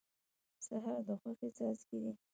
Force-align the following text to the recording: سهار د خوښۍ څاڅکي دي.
سهار 0.65 0.99
د 1.07 1.09
خوښۍ 1.21 1.49
څاڅکي 1.57 1.97
دي. 2.03 2.11